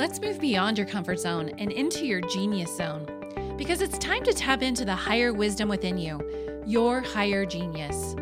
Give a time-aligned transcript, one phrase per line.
[0.00, 3.04] Let's move beyond your comfort zone and into your genius zone
[3.58, 6.18] because it's time to tap into the higher wisdom within you,
[6.64, 8.16] your higher genius.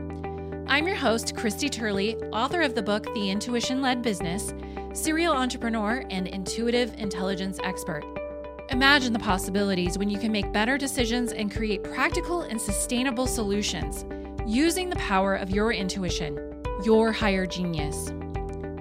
[0.67, 4.53] I'm your host, Christy Turley, author of the book The Intuition Led Business,
[4.93, 8.03] serial entrepreneur, and intuitive intelligence expert.
[8.71, 14.05] Imagine the possibilities when you can make better decisions and create practical and sustainable solutions
[14.49, 18.11] using the power of your intuition, your higher genius.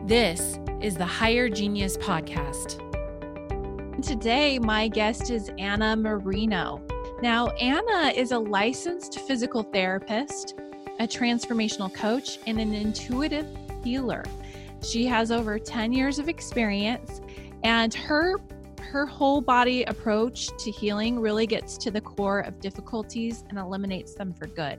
[0.05, 2.86] This is the Higher Genius Podcast.
[4.01, 6.83] Today, my guest is Anna Marino.
[7.23, 10.53] Now, Anna is a licensed physical therapist,
[10.99, 13.47] a transformational coach, and an intuitive
[13.83, 14.23] healer.
[14.83, 17.21] She has over 10 years of experience,
[17.63, 18.35] and her
[18.91, 24.13] her whole body approach to healing really gets to the core of difficulties and eliminates
[24.13, 24.77] them for good.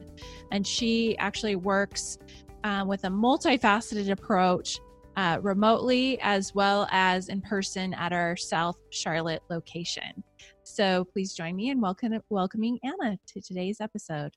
[0.52, 2.18] And she actually works
[2.64, 4.78] uh, with a multifaceted approach
[5.18, 10.22] uh, remotely as well as in person at our South Charlotte location.
[10.62, 14.30] So please join me in welcome, welcoming Anna to today's episode.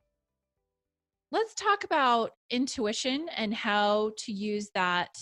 [1.31, 5.15] Let's talk about intuition and how to use that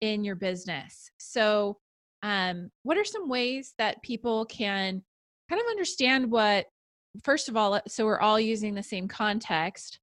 [0.00, 1.10] in your business.
[1.18, 1.76] So,
[2.22, 5.02] um, what are some ways that people can
[5.50, 6.64] kind of understand what,
[7.22, 10.00] first of all, so we're all using the same context,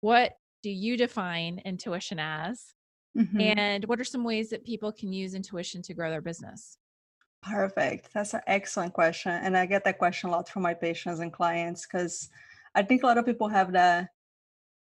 [0.00, 0.32] what
[0.64, 2.74] do you define intuition as?
[3.16, 3.40] Mm-hmm.
[3.40, 6.78] And what are some ways that people can use intuition to grow their business?
[7.42, 8.12] Perfect.
[8.14, 9.32] That's an excellent question.
[9.32, 12.30] And I get that question a lot from my patients and clients because
[12.74, 14.08] I think a lot of people have that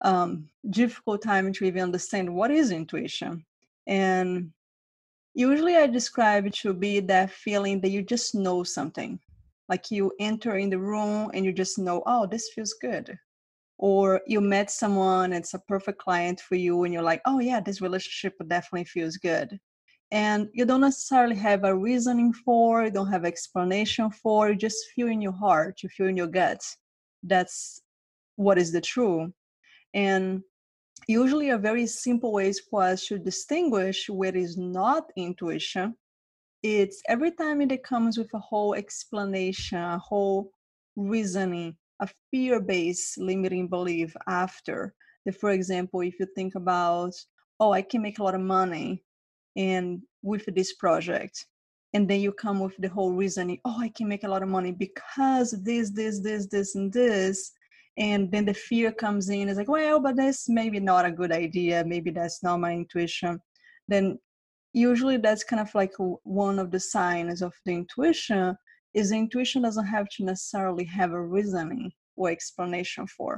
[0.01, 3.45] um, difficult time to even understand what is intuition.
[3.87, 4.51] And
[5.33, 9.19] usually I describe it to be that feeling that you just know something.
[9.69, 13.17] Like you enter in the room and you just know, oh, this feels good
[13.83, 17.59] or you met someone it's a perfect client for you and you're like oh yeah
[17.59, 19.59] this relationship definitely feels good.
[20.09, 24.77] And you don't necessarily have a reasoning for you don't have explanation for you just
[24.95, 26.61] feel in your heart you feel in your gut
[27.23, 27.81] that's
[28.37, 29.33] what is the true.
[29.93, 30.43] And
[31.07, 35.95] usually a very simple ways for us to distinguish what is not intuition
[36.61, 40.51] it's every time it comes with a whole explanation a whole
[40.95, 44.93] reasoning a fear-based limiting belief after
[45.25, 47.13] that for example if you think about
[47.59, 49.03] oh i can make a lot of money
[49.55, 51.45] and with this project
[51.93, 54.49] and then you come with the whole reasoning oh i can make a lot of
[54.49, 57.51] money because this this this this and this
[57.97, 61.31] and then the fear comes in it's like well but that's maybe not a good
[61.31, 63.39] idea maybe that's not my intuition
[63.87, 64.17] then
[64.73, 65.93] usually that's kind of like
[66.23, 68.57] one of the signs of the intuition
[68.93, 73.37] is the intuition doesn't have to necessarily have a reasoning or explanation for.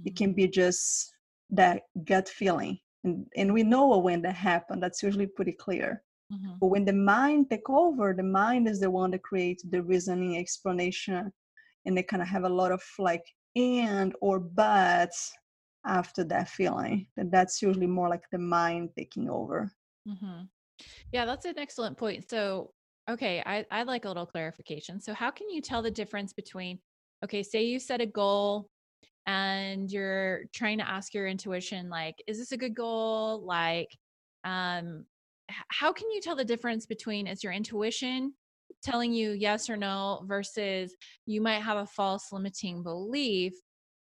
[0.00, 0.08] Mm-hmm.
[0.08, 1.12] It can be just
[1.50, 2.78] that gut feeling.
[3.04, 4.82] And, and we know when that happened.
[4.82, 6.02] That's usually pretty clear.
[6.32, 6.52] Mm-hmm.
[6.60, 10.38] But when the mind take over, the mind is the one that creates the reasoning
[10.38, 11.32] explanation,
[11.84, 13.24] and they kind of have a lot of like
[13.54, 15.32] and or buts
[15.84, 17.06] after that feeling.
[17.16, 19.70] And that's usually more like the mind taking over.
[20.08, 20.44] Mm-hmm.
[21.12, 22.30] Yeah, that's an excellent point.
[22.30, 22.72] So
[23.10, 25.00] Okay, I, I'd like a little clarification.
[25.00, 26.78] So, how can you tell the difference between,
[27.24, 28.68] okay, say you set a goal
[29.26, 33.44] and you're trying to ask your intuition, like, is this a good goal?
[33.44, 33.88] Like,
[34.44, 35.06] um,
[35.70, 38.34] how can you tell the difference between is your intuition
[38.82, 40.96] telling you yes or no versus
[41.26, 43.54] you might have a false limiting belief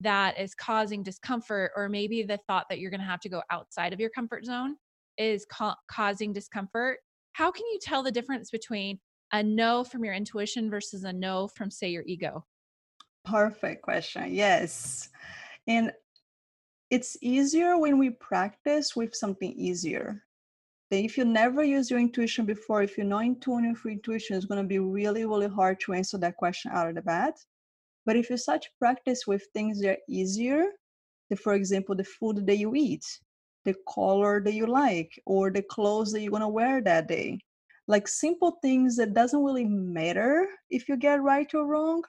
[0.01, 3.43] that is causing discomfort, or maybe the thought that you're going to have to go
[3.51, 4.77] outside of your comfort zone
[5.19, 7.01] is ca- causing discomfort?
[7.37, 8.99] How can you tell the difference between
[9.31, 12.47] a no from your intuition versus a no from say your ego?
[13.27, 15.11] Perfect question yes
[15.67, 15.93] and
[16.89, 20.23] it's easier when we practice with something easier.
[20.91, 24.47] If you never use your intuition before if you're not in tune with intuition it's
[24.47, 27.35] going to be really really hard to answer that question out of the bat
[28.07, 30.69] but if you start to practice with things that are easier
[31.43, 33.05] for example the food that you eat
[33.66, 37.38] the color that you like or the clothes that you're going to wear that day.
[37.88, 42.03] Like simple things that doesn't really matter if you get right or wrong.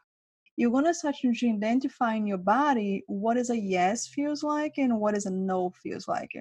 [0.55, 4.75] You're going to start to identify in your body what is a yes feels like
[4.77, 6.31] and what is a no feels like.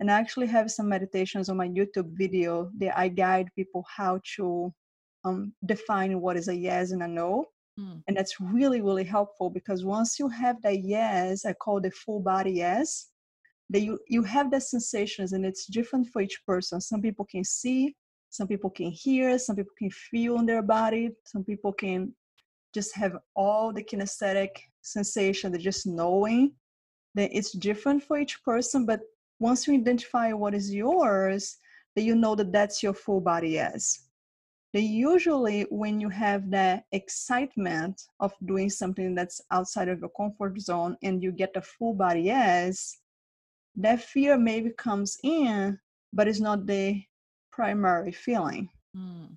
[0.00, 4.20] And i actually have some meditations on my youtube video that i guide people how
[4.36, 4.72] to
[5.24, 7.46] um, define what is a yes and a no.
[7.78, 8.02] Mm.
[8.06, 12.20] and that's really really helpful because once you have that yes i call the full
[12.20, 13.11] body yes
[13.72, 16.80] that you you have the sensations and it's different for each person.
[16.80, 17.94] Some people can see
[18.32, 22.12] some people can hear some people can feel in their body some people can
[22.74, 24.48] just have all the kinesthetic
[24.80, 26.52] sensation that just knowing
[27.14, 29.00] that it's different for each person but
[29.38, 31.58] once you identify what is yours
[31.94, 34.08] that you know that that's your full body yes
[34.72, 40.58] they usually when you have that excitement of doing something that's outside of your comfort
[40.58, 42.96] zone and you get a full body yes
[43.76, 45.78] that fear maybe comes in
[46.12, 47.02] but it's not the
[47.50, 49.28] primary feeling mm.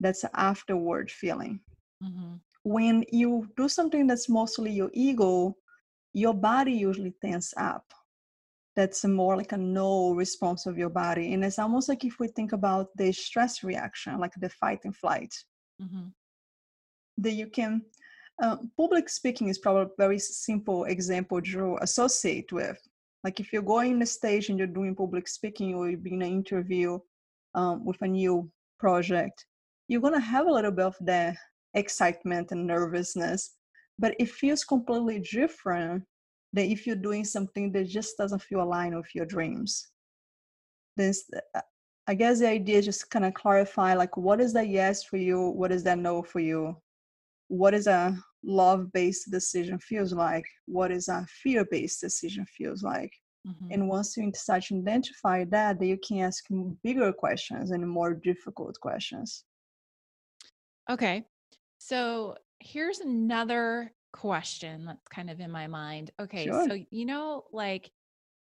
[0.00, 1.60] that's afterward feeling
[2.02, 2.34] mm-hmm.
[2.62, 5.54] when you do something that's mostly your ego
[6.12, 7.84] your body usually tense up
[8.74, 11.34] that's more like a no response of your body.
[11.34, 14.96] And it's almost like if we think about the stress reaction, like the fight and
[14.96, 15.34] flight,
[15.80, 16.08] mm-hmm.
[17.18, 17.82] that you can,
[18.42, 22.78] uh, public speaking is probably a very simple example to associate with.
[23.24, 26.28] Like if you're going on stage and you're doing public speaking or you're being an
[26.28, 26.98] interview
[27.54, 29.46] um, with a new project,
[29.88, 31.34] you're going to have a little bit of the
[31.74, 33.56] excitement and nervousness,
[33.98, 36.02] but it feels completely different
[36.52, 39.88] than if you're doing something that just doesn't feel aligned with your dreams.
[40.96, 41.24] This
[41.54, 41.60] uh,
[42.08, 45.16] i guess the idea is just kind of clarify like what is that yes for
[45.16, 45.48] you?
[45.50, 46.76] What is that no for you?
[47.48, 53.12] What is a love-based decision feels like what is a fear-based decision feels like
[53.46, 53.68] mm-hmm.
[53.70, 56.44] and once you start to identify that then you can ask
[56.82, 59.44] bigger questions and more difficult questions
[60.90, 61.24] okay
[61.78, 66.10] so here's another question that's kind of in my mind.
[66.20, 66.68] Okay, sure.
[66.68, 67.90] so you know, like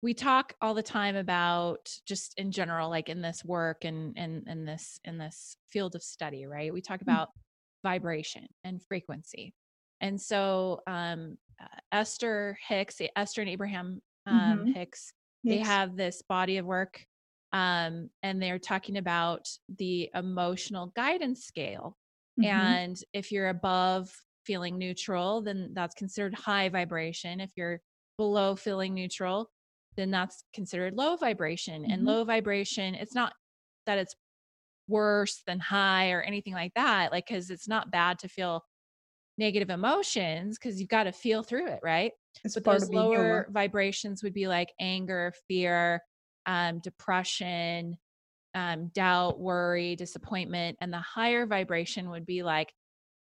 [0.02, 4.46] we talk all the time about just in general, like in this work and and
[4.48, 6.72] in this in this field of study, right?
[6.72, 7.02] We talk mm.
[7.02, 7.88] about mm-hmm.
[7.88, 9.54] vibration and frequency.
[10.00, 14.72] And so um uh, Esther Hicks, Esther and Abraham um, mm-hmm.
[14.72, 15.12] Hicks,
[15.44, 17.04] they have this body of work
[17.52, 19.48] um, and they're talking about
[19.78, 21.96] the emotional guidance scale.
[22.40, 22.50] Mm-hmm.
[22.50, 24.10] And if you're above
[24.44, 27.40] feeling neutral, then that's considered high vibration.
[27.40, 27.80] If you're
[28.18, 29.50] below feeling neutral,
[29.96, 31.82] then that's considered low vibration.
[31.82, 31.90] Mm-hmm.
[31.90, 33.32] And low vibration, it's not
[33.86, 34.14] that it's
[34.86, 38.62] worse than high or anything like that, like, because it's not bad to feel
[39.38, 42.12] negative emotions because you've got to feel through it, right?
[42.44, 43.52] It's but those lower human.
[43.52, 46.02] vibrations would be like anger, fear,
[46.46, 47.96] um, depression,
[48.54, 50.76] um, doubt, worry, disappointment.
[50.80, 52.72] And the higher vibration would be like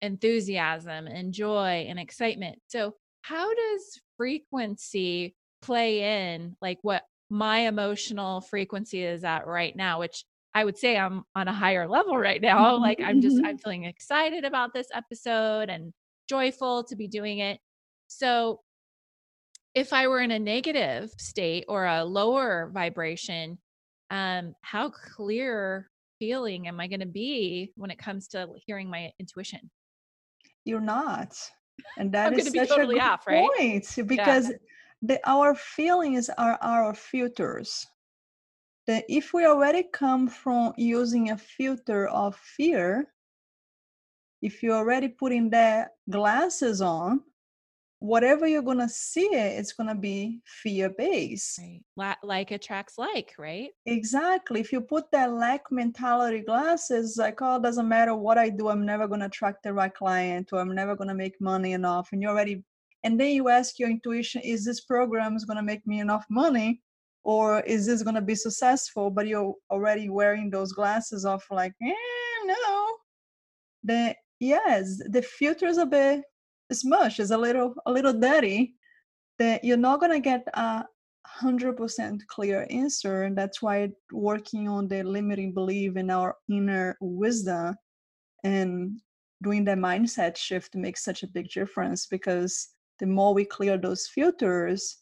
[0.03, 2.61] enthusiasm and joy and excitement.
[2.69, 9.99] So, how does frequency play in like what my emotional frequency is at right now,
[9.99, 10.25] which
[10.57, 12.77] I would say I'm on a higher level right now.
[12.79, 15.93] Like I'm just I'm feeling excited about this episode and
[16.29, 17.61] joyful to be doing it.
[18.07, 18.61] So
[19.75, 23.59] if I were in a negative state or a lower vibration,
[24.11, 29.11] um, how clear feeling am I going to be when it comes to hearing my
[29.21, 29.71] intuition?
[30.67, 31.35] you're not
[31.97, 33.49] and that is such totally a good off, right?
[33.57, 34.57] point because yeah.
[35.03, 37.87] the, our feelings are our filters
[38.87, 43.07] that if we already come from using a filter of fear
[44.43, 47.21] if you're already putting the glasses on
[47.99, 51.59] whatever you're going to see it, it's going to be fear based.
[51.97, 52.17] Right.
[52.23, 53.71] Like attracts like, right?
[53.87, 54.61] Exactly.
[54.61, 58.85] If you put that lack mentality glasses, like, oh, doesn't matter what I do, I'm
[58.85, 62.11] never going to attract the right client or I'm never going to make money enough.
[62.13, 62.63] And you're already,
[63.03, 66.27] and then you ask your intuition, is this program is going to make me enough
[66.29, 66.83] money?
[67.27, 69.11] Or is this going to be successful?
[69.11, 71.93] But you're already wearing those glasses of like, eh,
[72.45, 72.87] no.
[73.83, 76.23] The yes, the filter is a bit
[76.73, 78.75] smush is a little a little dirty
[79.39, 80.85] that you're not going to get a
[81.41, 87.75] 100% clear answer and that's why working on the limiting belief in our inner wisdom
[88.45, 89.01] and
[89.43, 92.69] doing the mindset shift makes such a big difference because
[93.01, 94.99] the more we clear those filters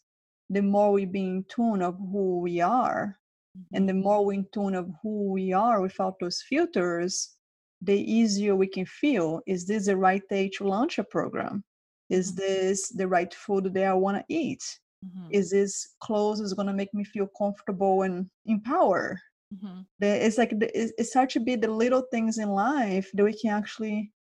[0.49, 3.17] the more we be in tune of who we are
[3.57, 3.75] mm-hmm.
[3.75, 7.35] and the more we in tune of who we are without those filters
[7.81, 11.63] the easier we can feel is this the right day to launch a program
[12.09, 12.41] is mm-hmm.
[12.41, 14.63] this the right food that i want to eat
[15.05, 15.27] mm-hmm.
[15.31, 19.17] is this clothes is going to make me feel comfortable and empowered
[19.53, 19.81] mm-hmm.
[19.99, 24.11] it's like it starts to be the little things in life that we can actually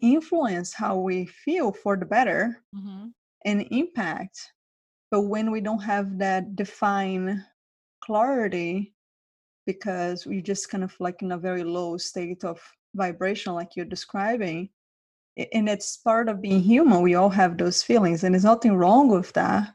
[0.00, 3.06] influence how we feel for the better mm-hmm.
[3.44, 4.52] and impact
[5.12, 7.44] but when we don't have that defined
[8.02, 8.94] clarity
[9.66, 12.58] because we're just kind of like in a very low state of
[12.96, 14.70] vibration like you're describing
[15.52, 19.08] and it's part of being human we all have those feelings and there's nothing wrong
[19.08, 19.74] with that.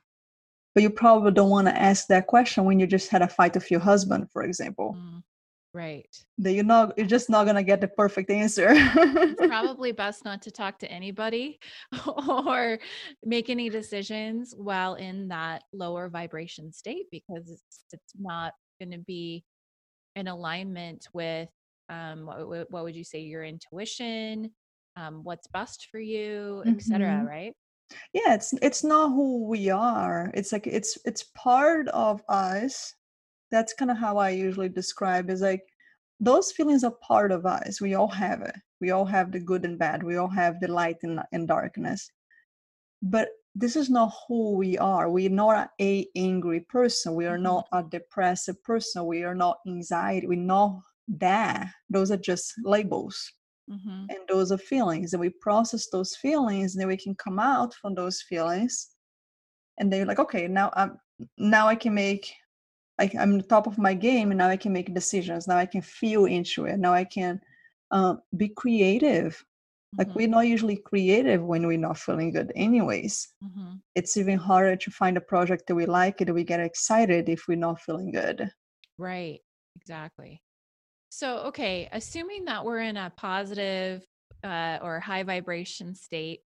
[0.73, 3.53] But you probably don't want to ask that question when you just had a fight
[3.53, 4.95] with your husband for example.
[4.97, 5.23] Mm,
[5.77, 9.91] right that you're not you're just not going to get the perfect answer it's probably
[9.91, 11.59] best not to talk to anybody
[12.27, 12.79] or
[13.23, 19.03] make any decisions while in that lower vibration state because it's it's not going to
[19.05, 19.43] be
[20.15, 21.49] in alignment with
[21.89, 24.51] um, what, what would you say your intuition
[24.95, 27.27] um, what's best for you etc Mhm.
[27.27, 27.53] right
[28.11, 30.29] Yeah, it's it's not who we are.
[30.33, 32.93] It's like it's it's part of us.
[33.51, 35.63] That's kind of how I usually describe is like
[36.19, 37.79] those feelings are part of us.
[37.79, 38.55] We all have it.
[38.81, 40.03] We all have the good and bad.
[40.03, 42.09] We all have the light and, and darkness.
[43.01, 45.09] But this is not who we are.
[45.09, 47.15] We're not a angry person.
[47.15, 47.43] We are Mhm.
[47.43, 49.05] not a depressive person.
[49.05, 50.27] We are not anxiety.
[50.27, 51.67] We're not that.
[51.89, 53.31] Those are just labels
[53.69, 57.39] hmm and those are feelings and we process those feelings and then we can come
[57.39, 58.89] out from those feelings
[59.77, 60.97] and then you're like okay now i'm
[61.37, 62.33] now i can make
[62.99, 65.47] like i'm the top of my game and now i can make decisions.
[65.47, 66.77] Now i can feel into it.
[66.79, 67.41] Now i can
[67.91, 69.43] um, be creative.
[69.97, 73.27] Like hmm we're not usually creative when we're not feeling good anyways.
[73.41, 77.29] Hmm it's even harder to find a project that we like and we get excited
[77.29, 78.47] if we're not feeling good.
[78.99, 79.39] Right.
[79.75, 80.41] Exactly.
[81.09, 84.05] So okay assuming that we're in a positive
[84.43, 86.41] uh, or high vibration state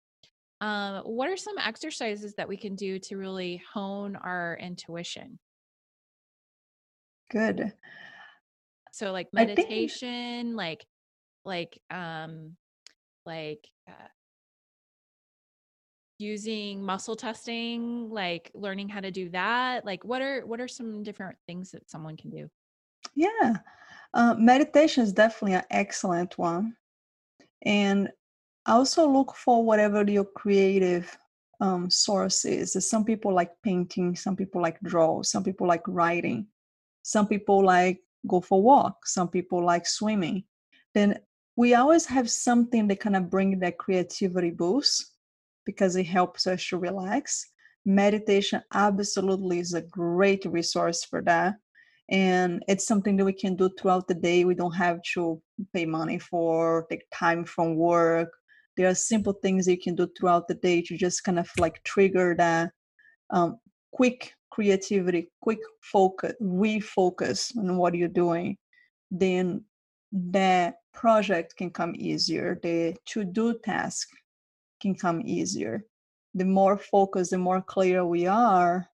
[0.61, 5.39] um, what are some exercises that we can do to really hone our intuition
[7.31, 7.73] good.
[8.93, 10.85] So like i think meditation like
[11.45, 12.57] like um
[13.25, 14.09] like uh,
[16.19, 21.03] using muscle testing like learning how to do that like what are what are some
[21.03, 22.51] different things that someone can do?
[23.15, 23.57] Yeah
[24.15, 26.77] uh, meditation is definitely an excellent one
[27.63, 28.11] and
[28.67, 31.17] also look for whatever your creative
[31.61, 32.73] um, source is.
[32.89, 36.47] Some people like painting, some people like draw, some people like writing,
[37.03, 40.45] some people like go for walk, some people like swimming.
[40.95, 41.19] Then
[41.57, 45.15] we always have something that kind of bring that creativity boost
[45.67, 47.47] because it helps us to relax.
[47.85, 51.57] Meditation absolutely is a great resource for that.
[52.11, 54.45] And it's something that we can do throughout the day.
[54.45, 55.41] We don't have to
[55.73, 58.31] pay money for, take time from work.
[58.77, 61.83] There are simple things you can do throughout the day to just kind of like
[61.85, 62.73] trigger that
[63.31, 63.59] um,
[63.93, 68.57] quick creativity, quick focus, refocus on what you're doing.
[69.11, 69.65] Then
[70.13, 72.59] that project can come easier.
[72.63, 74.09] The to do task
[74.81, 75.85] can come easier.
[76.35, 78.89] The more focused, the more clear we are,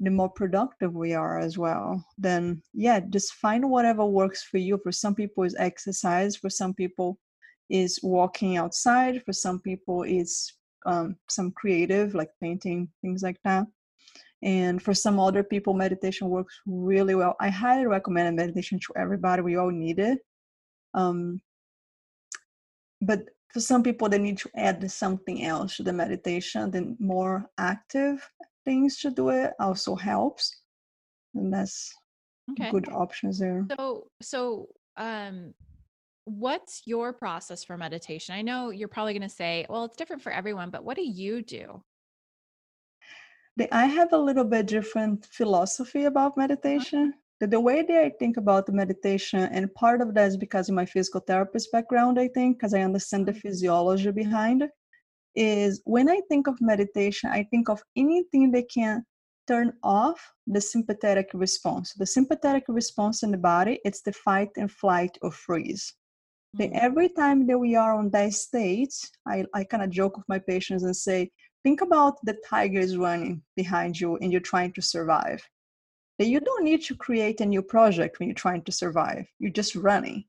[0.00, 2.04] the more productive we are as well.
[2.16, 4.78] Then, yeah, just find whatever works for you.
[4.82, 6.36] For some people, is exercise.
[6.36, 7.18] For some people,
[7.68, 9.22] is walking outside.
[9.24, 10.52] For some people, is
[10.86, 13.66] um, some creative, like painting, things like that.
[14.42, 17.34] And for some other people, meditation works really well.
[17.40, 19.42] I highly recommend meditation to everybody.
[19.42, 20.20] We all need it.
[20.94, 21.40] Um,
[23.00, 23.20] but
[23.52, 28.28] for some people they need to add something else to the meditation then more active
[28.64, 30.62] things to do it also helps
[31.34, 31.94] and that's
[32.50, 35.54] okay good options there so so um
[36.24, 40.22] what's your process for meditation i know you're probably going to say well it's different
[40.22, 41.82] for everyone but what do you do
[43.72, 48.36] i have a little bit different philosophy about meditation the, the way that i think
[48.36, 52.28] about the meditation and part of that is because of my physical therapist background i
[52.28, 53.40] think because i understand the Mhm.
[53.42, 54.70] physiology behind it
[55.34, 59.04] is when I think of meditation, I think of anything that can
[59.46, 61.94] turn off the sympathetic response.
[61.94, 65.94] The sympathetic response in the body, it's the fight and flight or freeze.
[66.58, 68.94] Then Mm, every time that we are on that state,
[69.26, 71.30] I, I kind of joke with my patients and say,
[71.68, 75.46] think about the tiger is running behind you and you're trying to survive.
[76.18, 79.26] That you don't need to create a new project when you're trying to survive.
[79.38, 80.24] You're just running.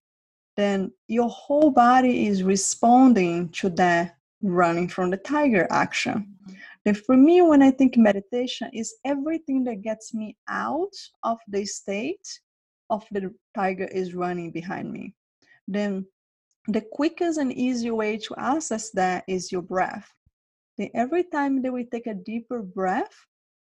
[0.57, 6.35] Then your whole body is responding to that running from the tiger action.
[6.83, 11.63] Then for me, when I think meditation, is everything that gets me out of the
[11.65, 12.27] state
[12.89, 15.15] of the tiger is running behind me.
[15.69, 16.05] Then
[16.67, 20.09] the quickest and easy way to access that is your breath.
[20.79, 23.13] Then every time that we take a deeper breath,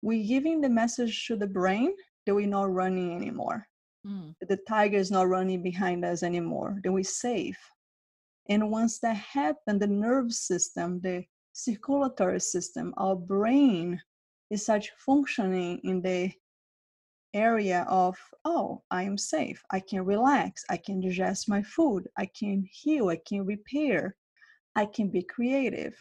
[0.02, 1.96] we're giving the message to the brain
[2.26, 3.66] that we're not running anymore.
[4.06, 6.80] mm, the tiger is not running behind us anymore.
[6.84, 7.58] that we're safe.
[8.50, 14.02] And once that happens, the nerve system, the circulatory system, our brain
[14.50, 16.34] is such functioning in the
[17.34, 19.64] area of, oh, I am safe.
[19.72, 20.64] I can relax.
[20.70, 22.08] I can digest my food.
[22.18, 23.10] I can heal.
[23.10, 24.16] I can repair.
[24.76, 25.94] I can be creative.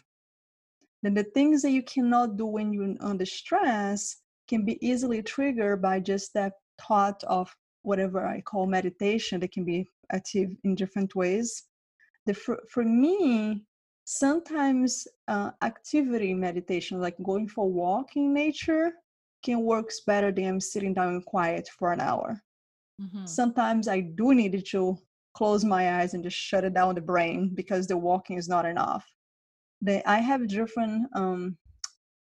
[1.07, 4.17] Then the things that you cannot do when you're under stress
[4.49, 6.51] can be easily triggered by just that
[6.85, 11.63] thought of whatever I call meditation that can be active in different ways.
[12.25, 13.63] The for, for me
[14.03, 18.91] sometimes uh, activity meditation like going for a walk in nature
[19.43, 22.43] can works better than sitting down in quiet for an hour.
[23.01, 24.97] Mhm, sometimes i do need to
[25.35, 28.65] close my eyes and just shut it down the brain because the walking is not
[28.65, 29.05] enough.
[29.81, 31.57] Then I have different um,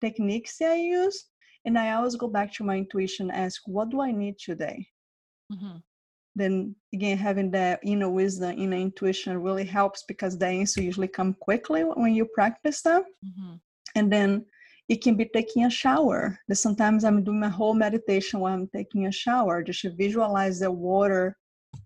[0.01, 1.27] techniques that I use,
[1.65, 4.87] and I always go back to my intuition, ask, what do I need today?
[5.53, 5.77] Mm-hmm.
[6.37, 11.35] Then again, having that inner wisdom, inner intuition really helps because the answer usually come
[11.35, 13.05] quickly when you practice them.
[13.25, 13.55] Mm-hmm.
[13.95, 14.45] And then
[14.89, 16.39] it can be taking a shower.
[16.49, 20.59] That sometimes I'm doing my whole meditation while I'm taking a shower, just to visualize
[20.59, 21.37] the water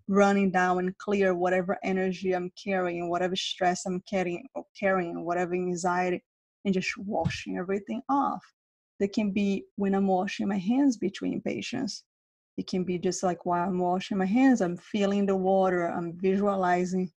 [0.07, 5.53] running down and clear whatever energy I'm carrying, whatever stress I'm carrying, or carrying, whatever
[5.53, 6.23] anxiety,
[6.65, 8.43] and just washing everything off.
[8.99, 12.03] That can be when I'm washing my hands between patients.
[12.57, 16.19] It can be just like while I'm washing my hands, I'm feeling the water, I'm
[16.19, 17.09] visualizing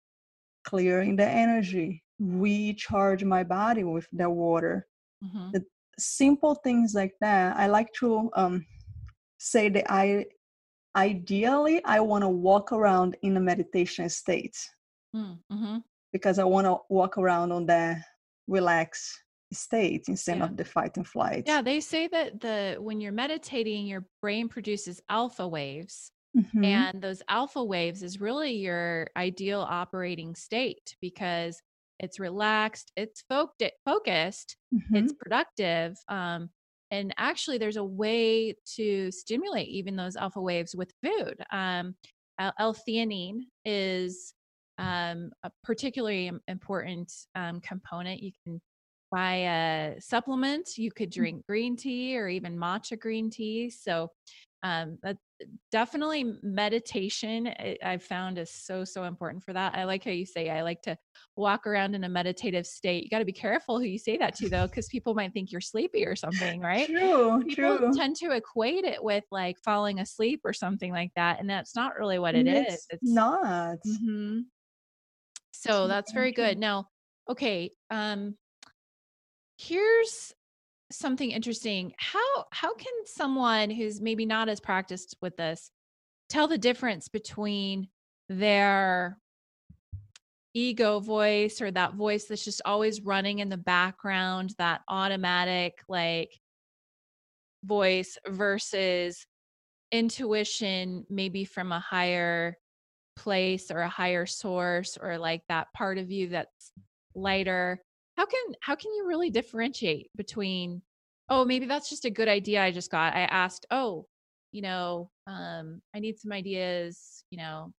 [0.63, 4.87] clearing the energy, recharge my body with the water.
[5.23, 5.51] Mm-hmm.
[5.51, 5.65] The
[5.99, 7.57] simple things like that.
[7.57, 8.65] I like to um,
[9.37, 10.25] say that I
[10.95, 14.57] ideally I want to walk around in a meditation state
[15.15, 15.77] mm, mm-hmm.
[16.11, 17.97] because I want to walk around on the
[18.47, 20.45] relaxed state instead yeah.
[20.45, 21.43] of the fight and flight.
[21.45, 26.11] Yeah, they say that the when you're meditating, your brain produces alpha waves.
[26.35, 26.63] Mm-hmm.
[26.63, 31.61] And those alpha waves is really your ideal operating state because
[31.99, 33.53] it's relaxed, it's fo-
[33.85, 34.95] focused, mm-hmm.
[34.95, 35.95] it's productive.
[36.09, 36.49] Um,
[36.93, 41.43] and actually, there's a way to stimulate even those alpha waves with food.
[41.51, 41.95] Um,
[42.59, 44.35] L-theanine is
[44.77, 48.21] um, a particularly important um, component.
[48.21, 48.61] You can
[49.11, 50.77] buy a supplement.
[50.77, 51.15] You could mm.
[51.15, 53.71] drink green tea or even matcha green tea.
[53.71, 54.09] So
[54.63, 55.17] um, that
[55.71, 59.75] definitely meditation eh, I've found is so so important for that.
[59.75, 60.97] I like how you say I like to
[61.35, 63.03] walk around in a meditative state.
[63.03, 65.51] You got to be careful who you say that to though, because people might think
[65.51, 66.87] you're sleepy or something, right?
[66.87, 67.91] True, people true.
[67.93, 71.97] Tend to equate it with like falling asleep or something like that, and that's not
[71.97, 72.85] really what it it's is.
[72.91, 73.77] It's not.
[73.85, 74.39] Mm-hmm.
[75.51, 76.57] So that's very good.
[76.57, 76.87] Now,
[77.29, 78.35] okay, um,
[79.57, 80.33] here's
[80.93, 81.93] something interesting.
[81.97, 85.71] How how can someone who's maybe not as practiced with this
[86.29, 87.87] tell the difference between
[88.29, 89.17] their
[90.53, 96.31] ego voice or that voice that's just always running in the background, that automatic like
[97.63, 99.25] voice versus
[99.91, 102.57] intuition maybe from a higher
[103.15, 106.71] place or a higher source or like that part of you that's
[107.15, 107.79] lighter
[108.17, 110.81] how can how can you really differentiate between
[111.29, 114.05] oh maybe that's just a good idea i just got i asked oh
[114.51, 117.71] you know um i need some ideas you know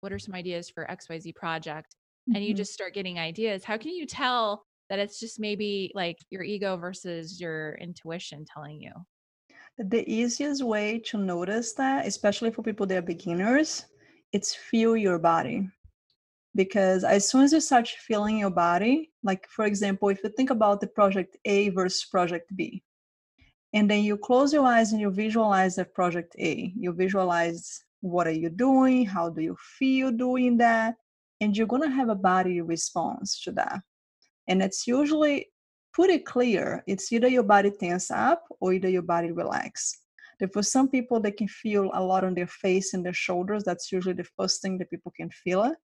[0.00, 1.94] what are some ideas for xyz project
[2.28, 2.36] mm-hmm.
[2.36, 2.58] and you mm-hmm.
[2.58, 6.76] just start getting ideas how can you tell that it's just maybe like your ego
[6.76, 8.92] versus your intuition telling you
[9.78, 13.86] the easiest way to notice that especially for people that are beginners
[14.32, 15.68] it's feel your body
[16.54, 20.50] because as soon as you start feeling your body like for example if you think
[20.50, 22.82] about the project a versus project b
[23.72, 28.26] and then you close your eyes and you visualize the project a you visualize what
[28.26, 30.96] are you doing how do you feel doing that
[31.42, 33.80] and you're to have a body response to that.
[34.46, 35.48] And it's usually
[35.92, 39.98] pretty clear it's either your body tense up or either your body relax.
[40.38, 43.64] But for some people they can feel a lot on their face and their shoulders
[43.64, 45.76] that's usually the first thing that people can feel it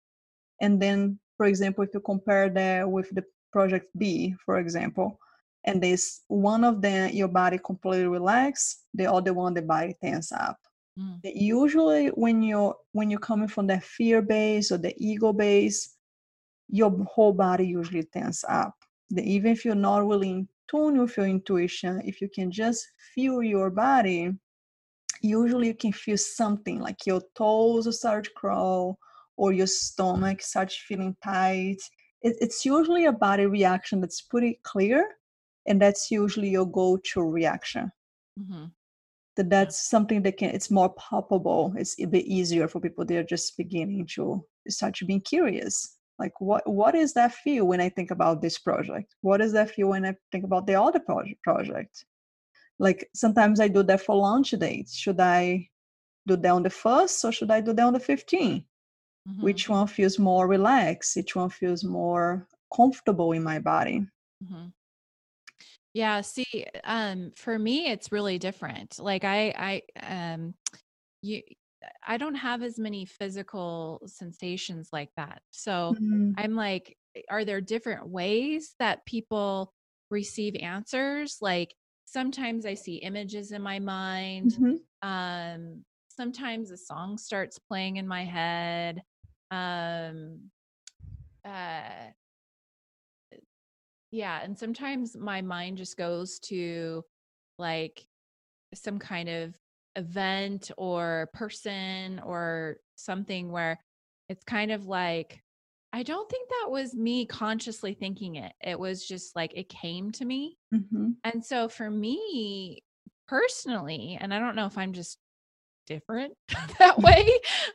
[0.62, 5.20] and then for example if you compare that with the project b for example
[5.66, 10.32] and this one of them your body completely relax the other one the body tense
[10.32, 10.58] up
[11.00, 11.20] mm.
[11.24, 15.96] usually when you're when you're coming from the fear base or the ego base
[16.70, 18.76] your whole body usually tense up
[19.10, 22.86] the, even if you're not really in tune with your intuition if you can just
[23.16, 24.34] feel your body
[25.22, 29.00] usually you can feel something like your toes start to crawl
[29.38, 31.78] or your stomach starts feeling tight.
[32.22, 35.08] It, it's usually a body reaction that's pretty clear,
[35.68, 37.92] and that's usually your go-to reaction.
[38.40, 38.66] Mm-hmm.
[39.38, 41.74] That that's something that can it's more palpable.
[41.78, 45.96] It's a bit easier for people that are just beginning to start to being curious.
[46.18, 49.14] Like what what is that feel when I think about this project?
[49.22, 52.04] What is that feel when I think about the other project project?
[52.80, 54.96] Like sometimes I do that for launch dates.
[54.96, 55.70] Should I
[56.26, 58.66] do that on the first or should I do that on the 15th?
[59.28, 59.42] Mm-hmm.
[59.42, 64.06] which one feels more relaxed which one feels more comfortable in my body
[64.44, 64.68] mm-hmm.
[65.94, 70.54] yeah see um for me it's really different like i i um
[71.22, 71.42] you
[72.06, 76.32] i don't have as many physical sensations like that so mm-hmm.
[76.38, 76.96] i'm like
[77.30, 79.74] are there different ways that people
[80.10, 81.74] receive answers like
[82.06, 85.08] sometimes i see images in my mind mm-hmm.
[85.08, 89.02] um sometimes a song starts playing in my head
[89.52, 90.40] um
[91.46, 92.12] uh
[94.12, 97.04] yeah and sometimes my mind just goes to
[97.58, 98.06] like
[98.74, 99.56] some kind of
[99.96, 103.80] event or person or something where
[104.30, 105.42] it's kind of like
[105.94, 108.52] I don't think that was me consciously thinking it.
[108.62, 110.58] It was just like it came to me.
[110.74, 111.16] Mhm.
[111.24, 112.84] And so for me
[113.28, 115.18] personally, and I don't know if I'm just
[115.88, 116.34] different
[116.80, 117.30] that way,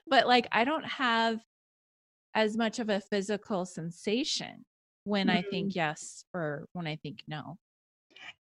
[0.07, 1.41] but like I don't have
[2.35, 4.65] as much of a physical sensation
[5.05, 5.51] when I Mm.
[5.51, 7.59] think yes or when I think no.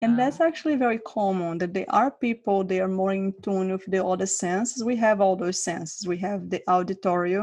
[0.02, 3.72] And that's Um, actually very common that there are people they are more in tune
[3.72, 4.84] with the other senses.
[4.84, 6.08] We have all those senses.
[6.08, 7.38] We have the auditory,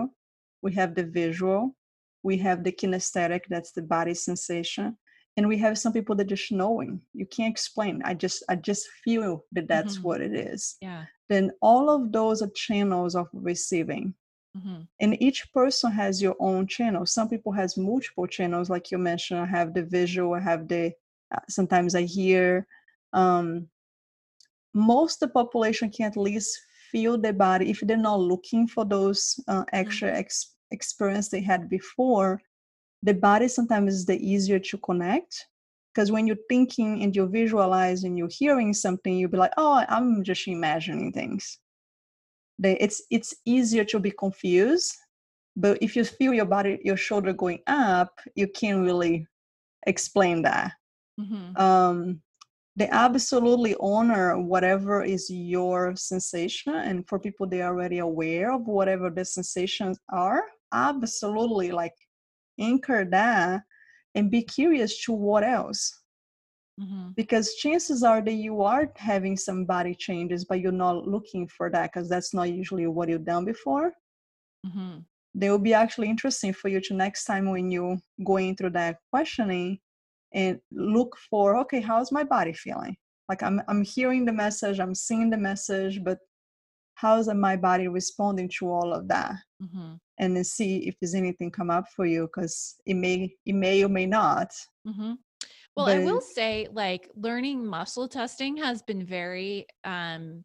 [0.62, 1.76] we have the visual,
[2.22, 4.96] we have the kinesthetic, that's the body sensation,
[5.36, 7.00] and we have some people that just knowing.
[7.12, 8.02] You can't explain.
[8.04, 10.76] I just I just feel that that's mhm, what it is.
[10.80, 11.06] yeah.
[11.28, 14.14] Then all of those are channels of receiving.
[14.56, 17.06] Mhm, And each person has your own channel.
[17.06, 19.40] Some people has multiple channels, like you mentioned.
[19.40, 20.92] I have the visual, I have the
[21.34, 22.66] uh, sometimes I hear.
[23.12, 23.68] Um,
[24.74, 26.58] most the population can at least
[26.90, 31.68] feel the body if they're not looking for those uh, extra ex- experience they had
[31.68, 32.40] before.
[33.02, 35.46] The body sometimes is the easier to connect
[35.94, 40.24] because when you're thinking and you're visualizing, you're hearing something, you'll be like, "Oh, I'm
[40.24, 41.58] just imagining things."
[42.58, 44.94] They, it's it's easier to be confused,
[45.56, 49.26] but if you feel your body, your shoulder going up, you can't really
[49.86, 50.72] explain that.
[51.20, 52.22] Mhm, um,
[52.76, 58.66] they absolutely honor whatever is your sensation and for people they are already aware of
[58.66, 61.94] whatever the sensations are absolutely like
[62.60, 63.62] anchor that
[64.14, 66.02] and be curious to what else
[66.80, 71.46] mhm, because chances are that you are having some body changes but you're not looking
[71.48, 73.92] for that because that's not usually what you've done before.
[74.66, 75.04] Mhm.
[75.34, 78.96] they will be actually interesting for you to next time when you going through that
[79.10, 79.78] questioning
[80.32, 82.96] and look for okay how's my body feeling?
[83.28, 86.18] Like i'm i'm hearing the message i'm seeing the message but
[86.94, 89.34] how's my body responding to all of that?
[89.62, 93.52] Mhm, and then see if there's anything come up for you because it may it
[93.54, 94.50] may or may not.
[94.86, 95.18] Mhm.
[95.76, 100.44] Well, I will say like learning muscle testing has been very um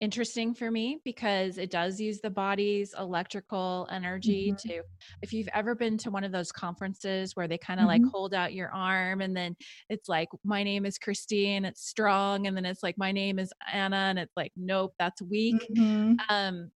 [0.00, 4.82] interesting for me because it does use the body's electrical energy Mhm, to
[5.22, 8.10] if you've ever been to one of those conferences where they kind of like mhm,
[8.10, 9.54] hold out your arm and then
[9.88, 13.52] it's like my name is Christine it's strong and then it's like my name is
[13.72, 15.70] Anna and it's like nope that's weak.
[15.76, 16.70] Mhm, um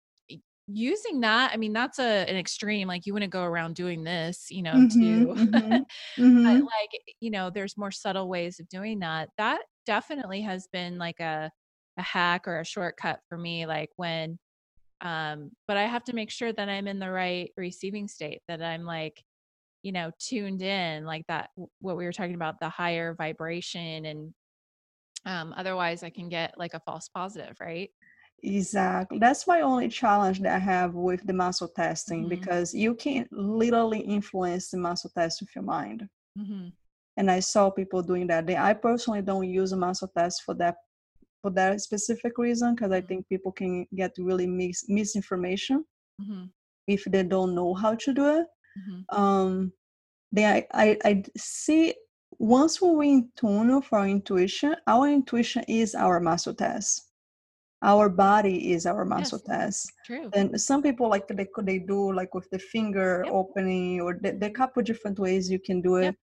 [0.68, 4.48] using that i mean that's a an extreme like you wouldn't go around doing this
[4.50, 5.86] you know mhm, to mhm,
[6.18, 6.62] but mhm.
[6.62, 9.30] like you know there's more subtle ways of doing that.
[9.38, 11.52] That definitely has been like a
[11.98, 14.38] a hack or a shortcut for me like when
[15.02, 18.62] um but i have to make sure that i'm in the right receiving state that
[18.62, 19.24] i'm like
[19.84, 21.50] you know tuned in like that
[21.80, 24.34] what we were talking about the higher vibration and
[25.26, 27.92] um otherwise i can get like a false positive right
[28.44, 29.18] Exactly.
[29.20, 33.28] That's my only challenge that I have with the muscle testing hmm because you can
[33.32, 36.08] literally influence the muscle test with your mind.
[36.38, 36.68] hmm
[37.18, 38.46] And I saw people doing that.
[38.46, 40.76] They, I personally don't use a muscle test for that
[41.42, 45.86] for that specific reason because I think people can get really mis- misinformation
[46.20, 46.46] hmm
[46.88, 48.48] if they don't know how to do it.
[48.78, 49.74] hmm Um,
[50.32, 51.94] then I, I, I see
[52.38, 57.10] once we're in tune for our intuition, our intuition is our muscle test
[57.86, 59.94] our body is our muscle yes test.
[60.06, 60.30] True.
[60.34, 63.34] And some people like they could they do like with the finger yep.
[63.34, 66.14] opening or the, the couple different ways you can do yep.
[66.14, 66.20] It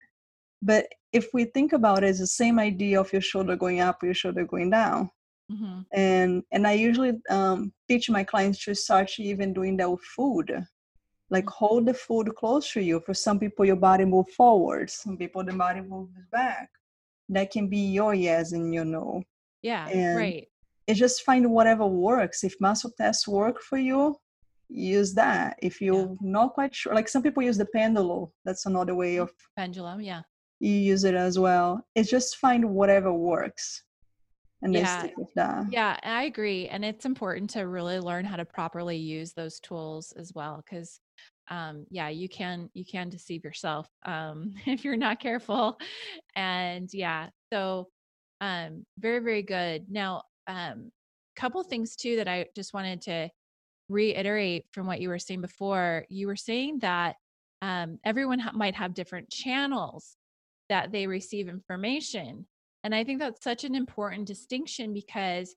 [0.63, 4.03] but if we think about it it's the same idea of your shoulder going up
[4.03, 5.09] your shoulder going down.
[5.49, 10.03] Hmm and and i usually um, teach my clients to start even doing that with
[10.17, 10.49] food.
[11.29, 12.99] Like hold the food close to you.
[13.05, 14.89] For some people your body move forward.
[14.89, 16.69] Some people the body moves back.
[17.29, 19.23] That can be your yes and your no.
[19.61, 20.47] Yeah and right
[20.87, 22.43] it's just find whatever works.
[22.43, 24.15] If muscle tests work for you,
[24.69, 25.57] use that.
[25.61, 29.31] If you're not quite sure, like some people use the pendulum, that's another way of
[29.55, 30.21] pendulum yeah
[30.61, 31.85] you use it as well.
[31.95, 33.83] It's just find whatever works
[34.61, 35.65] and then yeah stick with that.
[35.71, 36.67] Yeah, I agree.
[36.67, 40.63] And it's important to really learn how to properly use those tools as well.
[40.69, 40.99] Cause
[41.49, 45.77] um, yeah, you can you can deceive yourself um if you're not careful.
[46.35, 47.89] And yeah, so
[48.39, 49.85] um very, very good.
[49.89, 50.91] Now, um,
[51.35, 53.29] couple things too that I just wanted to
[53.89, 56.05] reiterate from what you were saying before.
[56.09, 57.15] You were saying that
[57.61, 60.15] um everyone ha- might have different channels
[60.69, 62.47] that they receive information.
[62.83, 65.55] And I think that's such an important distinction because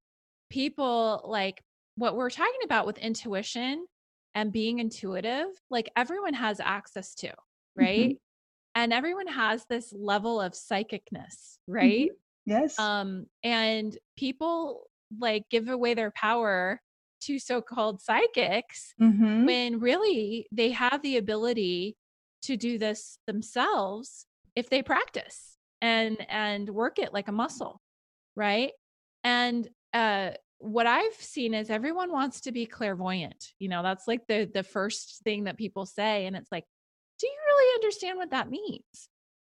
[0.50, 1.62] people like
[1.96, 3.86] what we're talking about with intuition
[4.34, 7.32] and being intuitive, like everyone has access to,
[7.76, 8.10] right?
[8.10, 8.18] Mhm.
[8.74, 11.74] And everyone has this level of psychicness, Mhm.
[11.74, 12.10] right?
[12.46, 12.78] Yes.
[12.78, 14.84] Um, and people
[15.18, 16.80] like give away their power
[17.22, 19.46] to so-called psychics Mhm.
[19.46, 21.96] when really they have the ability
[22.42, 27.80] to do this themselves if they practice and and work it like a muscle
[28.36, 28.72] right
[29.22, 34.26] and uh what i've seen is everyone wants to be clairvoyant you know that's like
[34.26, 36.64] the the first thing that people say and it's like
[37.18, 39.08] do you really understand what that means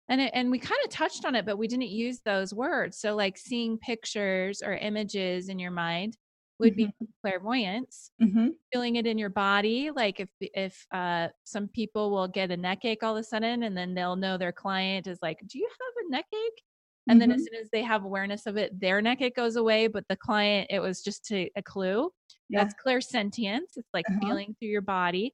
[0.10, 2.98] and it, and we kind of touched on it but we didn't use those words
[2.98, 6.18] so like seeing pictures or images in your mind
[6.60, 7.16] would be Mhm.
[7.24, 8.56] clairvoyance Mhm.
[8.74, 12.86] feeling it in your body like if if uh some people will get a neck
[12.86, 15.68] ache all of a sudden and then they'll know their client is like do you
[15.70, 16.64] have a neck ache
[17.10, 17.46] and then as Mhm.
[17.46, 20.68] soon as they have awareness of it their neck ache goes away but the client
[20.72, 22.12] it was just to, a clue
[22.50, 22.66] Yeah.
[22.66, 24.22] that's clairsentience it's like Uh-huh.
[24.22, 25.34] feeling through your body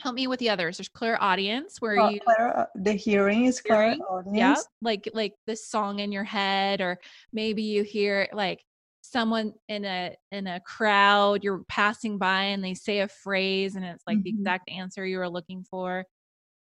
[0.00, 3.60] help me with the others there's clairaudience where Cla- you Clara, uh, the hearing is
[3.60, 4.36] clear audience.
[4.38, 6.98] yeah like like this song in your head or
[7.32, 8.62] maybe you hear like
[9.00, 13.84] someone in a in a crowd you're passing by and they say a phrase and
[13.84, 14.38] it's like the Mhm.
[14.38, 16.04] exact answer you were looking for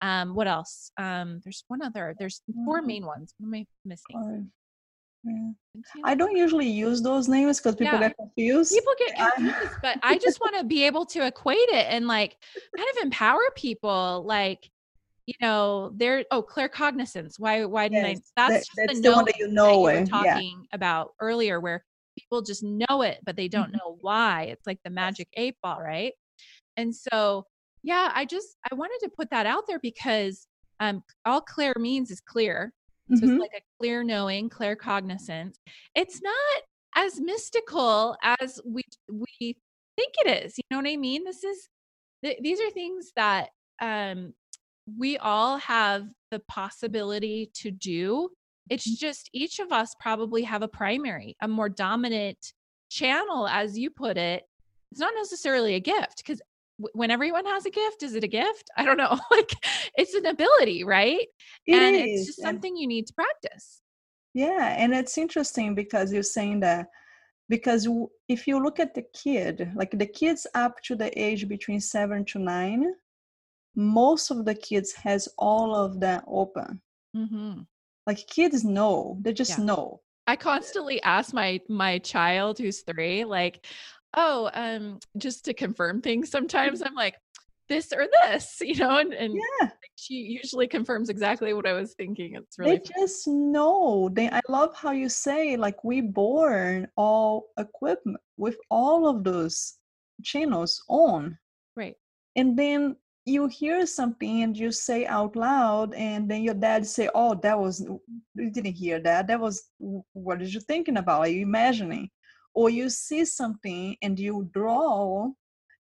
[0.01, 4.51] um what else um there's one other there's four main ones what am i missing.
[5.27, 5.51] Yeah.
[6.05, 8.09] I don't usually use those names because people Yeah.
[8.09, 8.73] get confused.
[8.73, 12.37] people get confused but i just want to be able to equate it and like
[12.77, 14.71] kind of empower people like
[15.27, 19.17] you know there oh claircognizance why why didn't Yes, i that's that- just the the
[19.17, 20.35] one that you that know you were it, yeah.
[20.35, 21.85] talking about earlier where
[22.19, 23.79] people just know it but they don't Mhm.
[23.79, 26.13] know why it's like the magic eight ball right
[26.77, 27.45] and so
[27.83, 30.47] yeah i just i wanted to put that out there because
[30.81, 32.73] um all clear means is clear
[33.15, 33.31] so Mhm.
[33.31, 35.59] it's like a clear knowing clear cognizance.
[35.95, 36.63] It's not
[36.97, 39.57] as mystical as we we
[39.97, 41.25] think it is you know what i mean?
[41.25, 41.69] This is
[42.25, 44.35] th- these are things that um
[44.99, 48.31] we all have the possibility to do.
[48.71, 52.53] It's just each of us probably have a primary a more dominant
[52.91, 54.45] channel as you put it.
[54.93, 56.41] It's not necessarily a gift because
[56.93, 59.51] when everyone has a gift is it a gift i don't know like
[59.97, 61.27] it's an ability right
[61.67, 63.81] It and is, it's just and- something you need to practice
[64.35, 66.87] Yeah, and it's interesting because you're saying that
[67.49, 67.89] because
[68.29, 72.21] if you look at the kid, like the kids up to the age between seven
[72.31, 72.83] to nine,
[73.75, 76.81] most of the kids has all of that open.
[77.17, 77.61] mm-hmm.
[78.07, 79.65] Like kids know, they just Yeah.
[79.65, 80.01] know.
[80.27, 83.65] I constantly ask my my child who's three, like,
[84.17, 86.31] oh, um, just to confirm things.
[86.31, 87.15] Sometimes I'm like,
[87.69, 91.95] this or this, you know, and, and Yeah, she usually confirms exactly what I was
[91.95, 92.35] thinking.
[92.35, 94.09] It's really they just know.
[94.13, 99.75] They I love how you say like we born all equipment with all of those
[100.23, 101.37] channels on.
[101.77, 101.97] right.
[102.37, 107.11] and then you hear something and you say out loud and then your dad say
[107.15, 107.81] oh that was
[108.35, 109.65] you didn't hear that that was
[110.13, 112.09] what are you thinking about are you imagining
[112.57, 115.29] or you see something and you draw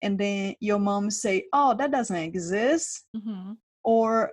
[0.02, 3.54] and then your mom say oh that doesn't exist hmm
[3.84, 4.30] or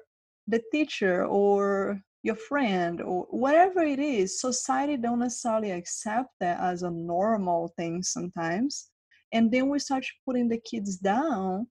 [0.47, 6.83] the teacher or your friend or whatever it is society don't necessarily accept that as
[6.83, 8.91] a normal thing sometimes
[9.33, 11.67] and then we start putting the kids down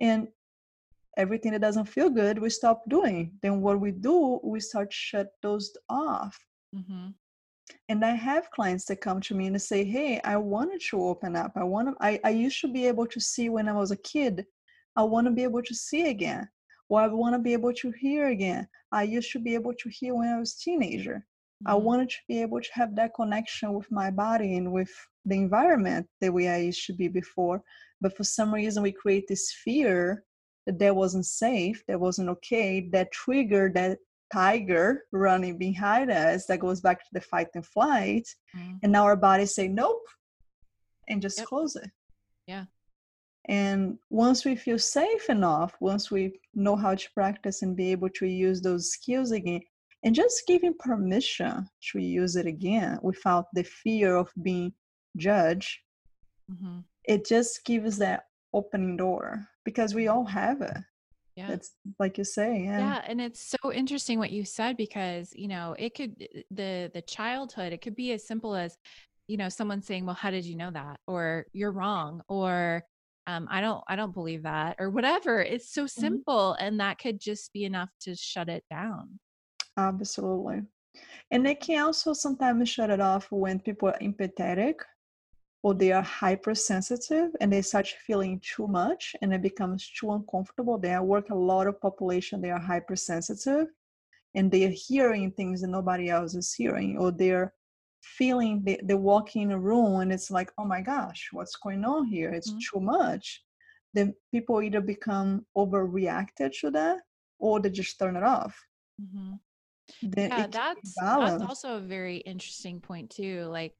[0.00, 0.28] and
[1.16, 3.32] everything that doesn't feel good we stop doing.
[3.42, 6.36] Then what we do we start shut those off.
[6.74, 7.10] Hmm
[7.88, 11.36] and i have clients that come to me and say hey i wanted to open
[11.36, 13.90] up i want to I, I used to be able to see when i was
[13.90, 14.44] a kid
[14.96, 16.48] i want to be able to see again
[16.88, 19.88] or i want to be able to hear again i used to be able to
[19.88, 21.26] hear when i was teenager
[21.66, 21.82] I Mhm.
[21.82, 24.90] wanted to be able to have that connection with my body and with
[25.24, 27.62] the environment the way I used to be before.
[28.00, 30.24] But for some reason, we create this fear
[30.66, 33.98] that that wasn't safe, that wasn't okay, that triggered that
[34.34, 34.86] tiger
[35.24, 38.26] running behind us that goes back to the fight and flight.
[38.56, 38.78] Mhm.
[38.82, 40.06] And now our bodies say nope
[41.08, 41.46] and just Yep.
[41.50, 41.90] close it.
[42.52, 42.64] Yeah.
[43.48, 43.80] And
[44.24, 46.22] once we feel safe enough, once we
[46.64, 49.62] know how to practice and be able to use those skills again,
[50.04, 51.52] and just giving permission
[51.92, 54.70] to use it again without the fear of being
[55.16, 55.72] judged,
[56.50, 56.84] Mhm.
[57.04, 58.20] it just gives that
[58.52, 59.26] opening door
[59.68, 60.78] because we all have it.
[61.36, 61.50] Yeah.
[61.50, 62.78] It's like you say, yeah.
[62.78, 66.16] yeah and it's so interesting what you said because you know it could
[66.50, 68.76] the the childhood it could be as simple as
[69.26, 72.84] you know someone saying well how did you know that or you're wrong or
[73.26, 77.18] um, i don't i don't believe that or whatever it's so simple and that could
[77.18, 79.18] just be enough to shut it down
[79.76, 80.62] Absolutely.
[81.30, 84.74] And they can also sometimes shut it off when people are empathetic
[85.64, 90.76] or they are hypersensitive and they start feeling too much and it becomes too uncomfortable.
[90.76, 93.68] They work a lot of population, they are hypersensitive
[94.34, 97.54] and they are hearing things that nobody else is hearing, or they're
[98.02, 101.82] feeling they, they walk in a room and it's like, oh my gosh, what's going
[101.82, 102.30] on here?
[102.30, 102.78] It's mm-hmm.
[102.78, 103.42] too much.
[103.94, 106.98] Then people either become overreacted to that
[107.38, 108.54] or they just turn it off.
[109.00, 109.36] Mm-hmm.
[110.14, 113.46] yeah, that's that's also a very interesting point too.
[113.50, 113.74] Like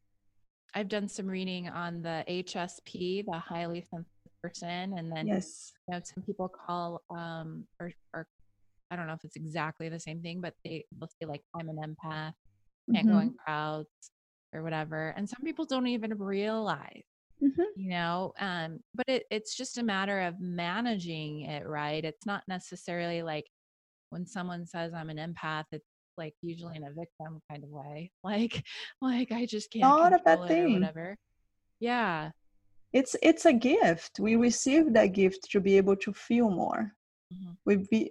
[0.74, 5.94] I've done some reading on the HSP, the highly sensitive person, and then yes, you
[5.94, 8.26] know, some people call um or or
[8.90, 11.68] I don't know if it's exactly the same thing, but they will say like I'm
[11.68, 12.32] an empath,
[12.92, 13.10] can't mm-hmm.
[13.10, 13.88] go in crowds
[14.52, 15.14] or whatever.
[15.16, 17.02] And some people don't even realize,
[17.42, 17.62] mm-hmm.
[17.76, 22.04] you know, um, but it, it's just a matter of managing it, right?
[22.04, 23.46] It's not necessarily like
[24.10, 28.10] when someone says I'm an empath, it's like usually in a victim kind of way.
[28.24, 28.64] Like,
[29.02, 30.74] like I just can't not a bad thing.
[30.74, 31.16] whatever.
[31.80, 32.30] Yeah.
[32.92, 34.20] It's it's a gift.
[34.20, 36.92] We receive that gift to be able to feel more.
[37.32, 37.52] Mm-hmm.
[37.66, 38.10] We be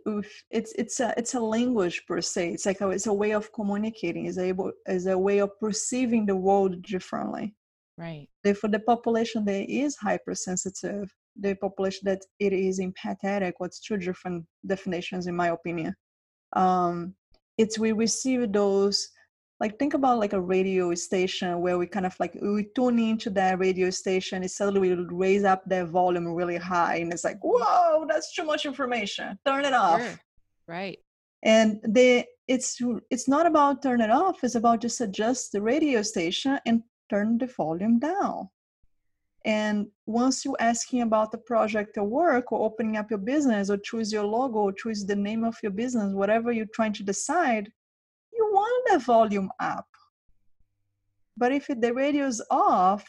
[0.52, 2.50] it's it's a it's a language per se.
[2.50, 4.26] It's like a, it's a way of communicating.
[4.26, 7.56] It's able is a way of perceiving the world differently.
[7.98, 8.28] Right.
[8.60, 14.46] For the population that is hypersensitive, the population that it is empathetic, what's two different
[14.66, 15.96] definitions in my opinion.
[16.54, 17.16] Um,
[17.58, 19.10] it's we receive those
[19.60, 23.30] like think about like a radio station where we kind of like we tune into
[23.30, 27.39] that radio station and suddenly we raise up their volume really high and it's like
[27.42, 30.20] whoa that's too much information turn it off sure.
[30.68, 30.98] right
[31.44, 32.78] and they it's
[33.10, 37.38] it's not about turn it off it's about just adjust the radio station and turn
[37.38, 38.50] the volume down
[39.45, 43.77] and once you're asking about the project or work or opening up your business or
[43.77, 47.69] choose your logo or choose the name of your business, whatever you're trying to decide,
[48.32, 49.88] you want the volume up.
[51.36, 53.06] But if the radio is off,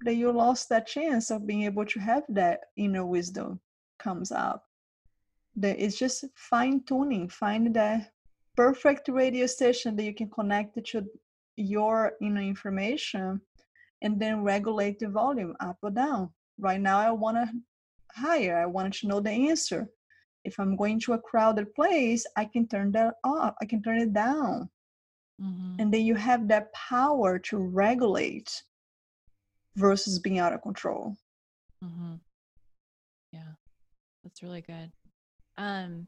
[0.00, 3.60] then you lost that chance of being able to have that inner wisdom
[3.98, 4.64] comes up.
[5.56, 8.06] That it's just fine tuning, find the
[8.56, 11.04] perfect radio station that you can connect to
[11.56, 13.40] your inner information
[14.02, 16.30] and then regulate the volume up or down.
[16.58, 17.48] Right now, I want to
[18.14, 18.58] higher.
[18.58, 19.88] I want to know the answer.
[20.44, 23.54] If I'm going to a crowded place, I can turn that off.
[23.60, 24.70] I can turn it down.
[25.40, 25.76] Mm-hmm.
[25.80, 28.62] And then you have that power to regulate
[29.76, 31.16] versus being out of control.
[31.84, 32.14] Mm-hmm.
[33.32, 33.52] Yeah,
[34.24, 34.90] that's really good.
[35.56, 36.06] Um,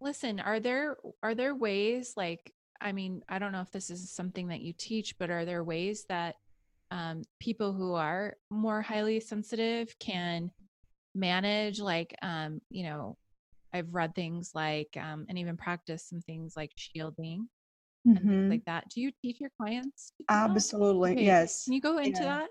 [0.00, 4.10] listen, are there are there ways like I mean, I don't know if this is
[4.10, 6.36] something that you teach, but are there ways that
[6.90, 10.50] um, people who are more highly sensitive can
[11.14, 13.16] manage, like, um, you know,
[13.72, 17.48] I've read things like, um, and even practice some things like shielding
[18.06, 18.16] mm-hmm.
[18.16, 18.50] and things mm-hmm.
[18.50, 18.84] like that.
[18.94, 20.12] Do you teach your clients?
[20.28, 21.12] Absolutely.
[21.12, 21.24] Okay.
[21.24, 21.64] Yes.
[21.64, 22.38] Can you go into yeah.
[22.38, 22.48] that?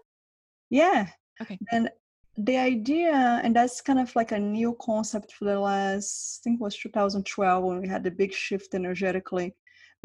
[0.69, 1.07] Yeah.
[1.41, 1.57] Okay.
[1.71, 1.89] And
[2.37, 6.59] the idea, and that's kind of like a new concept for the last, I think
[6.59, 9.55] it was 2012 when we had the big shift energetically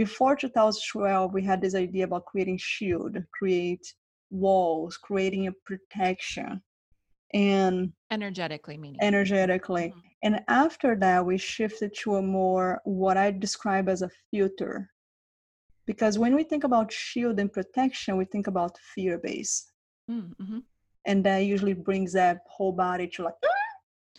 [0.05, 3.87] before 2012 we had this idea about creating shield create
[4.31, 6.61] walls creating a protection
[7.35, 10.27] and energetically meaning energetically mm-hmm.
[10.27, 14.91] and after that we shifted to a more what i describe as a filter
[15.91, 19.55] because when we think about shield and protection we think about fear base
[20.11, 20.59] mm-hmm.
[21.07, 23.41] and that usually brings that whole body to like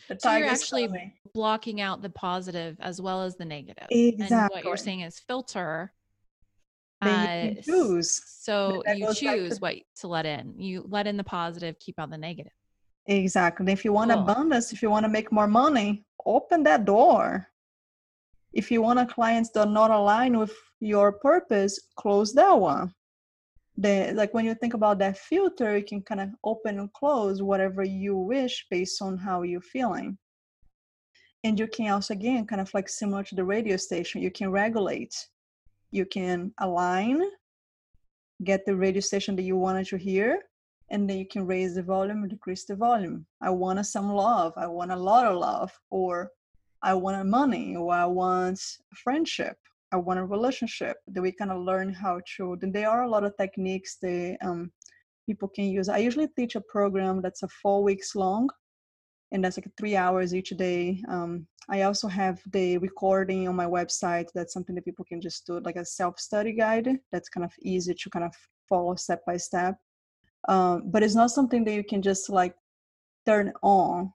[0.08, 0.90] the so you're actually
[1.34, 3.88] blocking out the positive as well as the negative.
[3.90, 4.36] Exactly.
[4.36, 5.94] And what you're saying is filter.
[7.02, 8.22] Uh, you choose.
[8.26, 10.54] So you choose to- what to let in.
[10.58, 12.54] You let in the positive, keep out the negative.
[13.08, 13.72] Exactly.
[13.72, 14.22] If you want cool.
[14.22, 17.48] abundance, if you want to make more money, open that door.
[18.54, 22.94] If you want a clients that not aligned with your purpose, close that one
[23.78, 27.42] the like when you think about that filter you can kind of open and close
[27.42, 30.18] whatever you wish based on how you're feeling.
[31.44, 34.52] And you can also again kind of like similar to the radio station you can
[34.52, 35.16] regulate.
[35.92, 37.22] You can align
[38.44, 40.40] get the radio station that you wanted to hear
[40.90, 43.26] and then you can raise the volume or decrease the volume.
[43.42, 46.30] I want some love i want a lot of love or
[46.84, 48.60] i want money or i want
[48.96, 49.58] friendship
[49.94, 52.58] A relationship that we kind of learn how to.
[52.60, 54.72] Then there are a lot of techniques that um,
[55.26, 55.88] people can use.
[55.88, 58.50] I usually teach a program that's a four weeks long,
[59.32, 61.02] and that's like three hours each day.
[61.08, 64.28] Um, I also have the recording on my website.
[64.34, 66.90] That's something that people can just do, like a self-study guide.
[67.12, 68.34] That's kind of easy to kind of
[68.68, 69.76] follow step by step.
[70.50, 72.56] Um, but it's not something that you can just like
[73.26, 74.12] turn on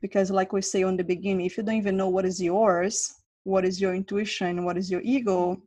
[0.00, 3.14] because like we say on the beginning if you don't even know what is yours
[3.48, 5.60] what is your intuition, what is your ego,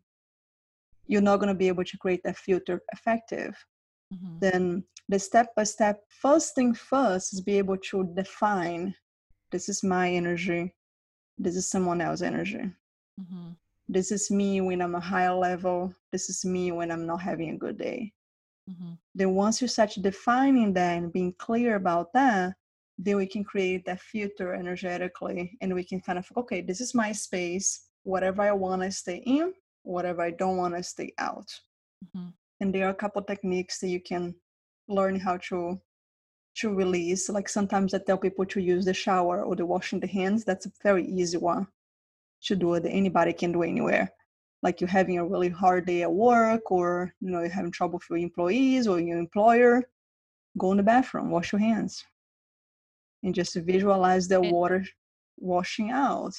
[1.08, 3.54] you're not going to be able to create that filter effective.
[4.14, 4.40] mm-hmm.
[4.40, 8.94] then the step by step first thing first is be able to define
[9.52, 10.74] this is my energy
[11.38, 12.66] this is someone else's energy
[13.20, 13.50] mm-hmm.
[13.90, 17.50] this is me when i'm a higher level this is me when i'm not having
[17.52, 18.12] a good day
[18.70, 18.94] mm-hmm.
[19.16, 22.54] then once you start defining that and being clear about that
[23.04, 26.94] then we can create that filter energetically and we can kind of okay this is
[26.94, 27.88] my space.
[28.04, 31.50] Whatever i want to stay in whatever i don't want to stay out.
[32.04, 32.30] Mm-hmm.
[32.60, 34.34] and there are a couple techniques that you can
[34.88, 35.80] learn how to
[36.56, 37.30] to release.
[37.30, 40.44] Like sometimes i tell people to use the shower or the washing the hands.
[40.44, 41.68] That's a very easy one
[42.44, 44.12] to do that anybody can do anywhere.
[44.64, 48.00] Like you're having a really hard day at work or you know you're having trouble
[48.00, 49.84] with your employees or your employer
[50.58, 52.04] go in the bathroom wash your hands
[53.24, 54.84] and just visualize the and water
[55.38, 56.34] washing out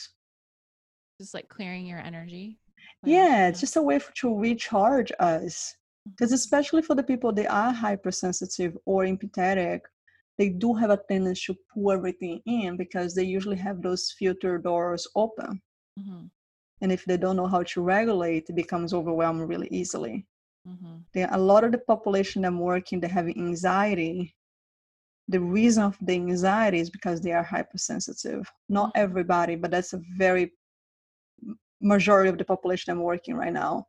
[1.21, 2.59] just like clearing your energy
[3.05, 5.75] yeah it's just a way for, to recharge us
[6.11, 6.35] because mm-hmm.
[6.35, 9.81] especially for the people that are hypersensitive or empathetic
[10.39, 14.59] they do have a tendency to pull everything in because they usually have those filter
[14.59, 15.61] doors open
[15.99, 16.25] mm-hmm.
[16.81, 20.27] and if they don't know how to regulate it becomes overwhelmed really easily
[20.69, 20.97] mm-hmm.
[21.15, 24.35] there a lot of the population that working that have anxiety
[25.29, 28.51] the reason of the anxiety is because they are hypersensitive.
[28.69, 29.03] Not mm-hmm.
[29.03, 30.53] everybody but that's a very
[31.81, 33.87] majority of the population i'm working right now.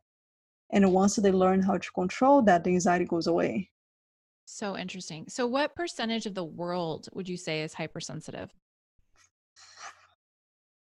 [0.72, 3.70] And once they learn how to control that the anxiety goes away.
[4.46, 5.26] So interesting.
[5.28, 8.50] So what percentage of the world would you say is hypersensitive?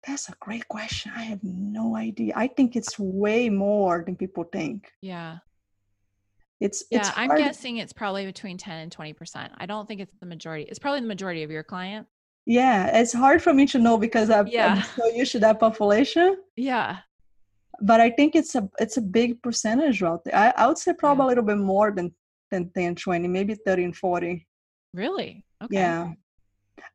[0.07, 1.13] That's a great question.
[1.17, 2.33] I have no idea.
[2.37, 4.91] I think it's way more than people think.
[5.01, 5.39] Yeah
[6.61, 10.01] it's yeah it's i'm guessing it's probably between 10 and 20 percent i don't think
[10.01, 12.07] it's the majority it's probably the majority of your client
[12.47, 14.75] yeah it's hard for me to know because I'm, yeah.
[14.75, 16.99] I'm so used to that population yeah
[17.81, 20.93] but i think it's a it's a big percentage out there i, I would say
[20.93, 21.27] probably yeah.
[21.27, 22.15] a little bit more than
[22.51, 24.47] than 10 20 maybe 30 and 40
[24.93, 26.13] really okay yeah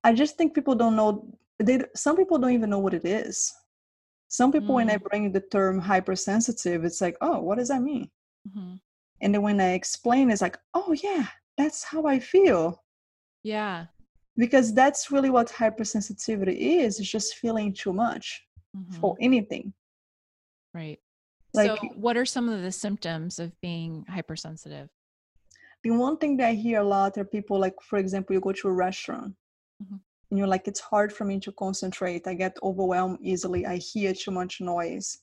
[0.03, 1.28] i just think people don't know
[1.59, 3.53] they some people don't even know what it is
[4.28, 4.76] some people mm.
[4.76, 5.03] when i mm.
[5.03, 8.09] bring the term hypersensitive it's like oh what does that mean
[8.47, 8.76] mm-hmm.
[9.22, 12.84] And then when i explain it's like oh yeah that's how i feel.
[13.43, 13.86] Yeah.
[14.38, 18.43] Because that's really what hypersensitivity is it's just feeling too much
[18.76, 18.99] mm-hmm.
[18.99, 19.74] for anything.
[20.74, 20.99] Right.
[21.53, 24.89] Like so what are some of the symptoms of being hypersensitive?
[25.84, 28.51] The one thing that i hear a lot are people like for example you go
[28.51, 29.36] to a restaurant
[29.82, 29.97] mm-hmm.
[30.30, 34.11] and you're like it's hard for me to concentrate i get overwhelmed easily i hear
[34.11, 35.20] too much noise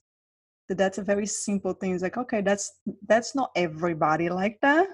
[0.75, 1.95] that's a very simple thing.
[1.95, 2.73] It's like okay that's
[3.07, 4.89] that's not everybody like that.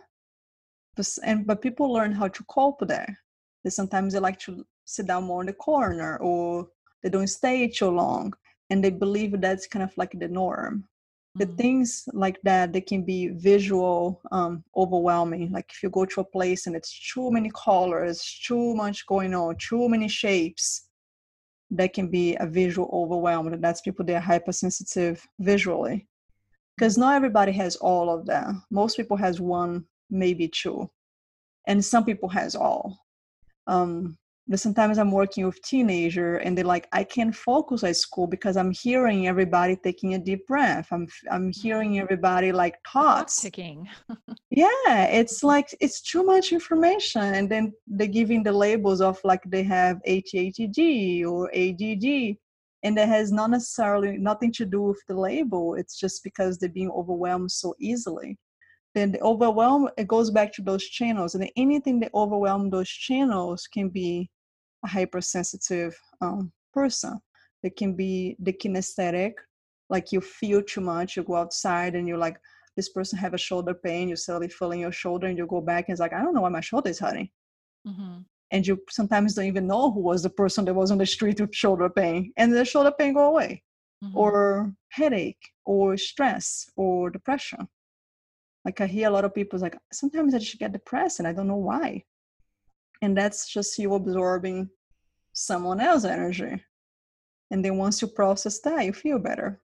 [0.96, 3.18] But, and but people learn how to cope there
[3.64, 3.70] that.
[3.72, 6.68] Sometimes they like to sit down more in the corner or
[7.02, 8.32] they don't stay too long
[8.70, 10.84] and they believe that's kind of like the norm.
[11.34, 11.56] The mm.
[11.56, 15.52] things like that they can be visual um, overwhelming.
[15.52, 19.34] Like if you go to a place and it's too many colors too much going
[19.34, 20.88] on too many shapes
[21.70, 26.08] that can be a visual overwhelm and that's people that are hypersensitive visually.
[26.76, 28.46] Because not everybody has all of that.
[28.70, 30.88] Most people has one maybe two.
[31.66, 32.98] And some people has all.
[33.66, 34.16] Um,
[34.49, 38.57] but sometimes I'm working with teenager and they're like, I can't focus at school because
[38.57, 40.88] I'm hearing everybody taking a deep breath.
[40.90, 42.03] I'm I'm hearing mm-hmm.
[42.03, 43.42] everybody like thoughts.
[43.42, 43.86] Ticking.
[44.51, 49.42] yeah, it's like it's too much information, and then they're giving the labels of like
[49.46, 52.36] they have ADHD or ADD,
[52.84, 55.74] and that has not necessarily nothing to do with the label.
[55.74, 58.38] It's just because they're being overwhelmed so easily
[58.94, 63.68] then the overwhelm it goes back to those channels and anything that overwhelm those channels
[63.72, 64.30] can be
[64.84, 67.18] a hypersensitive um, person
[67.62, 69.32] they can be the kinesthetic
[69.90, 72.36] like you feel too much you go outside and you're like
[72.76, 75.88] this person have a shoulder pain you suddenly feeling your shoulder and you go back
[75.88, 77.28] and it's like i don't know why my shoulder is hurting
[77.86, 78.18] mm-hmm.
[78.50, 81.40] and you sometimes don't even know who was the person that was on the street
[81.40, 83.62] with shoulder pain and the shoulder pain go away
[84.04, 84.16] mm-hmm.
[84.16, 87.66] or headache or stress or depression
[88.68, 91.32] like I hear a lot of people like sometimes I just get depressed and I
[91.32, 92.04] don't know why.
[93.03, 94.70] And that's just you absorbing
[95.32, 96.62] someone else's energy.
[97.51, 99.61] And then once you process that, you feel better.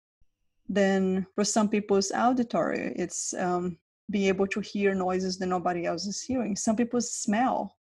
[0.68, 2.94] Then for some people, it's auditory.
[2.96, 3.78] It's um,
[4.10, 6.56] being able to hear noises that nobody else is hearing.
[6.56, 7.76] Some people smell.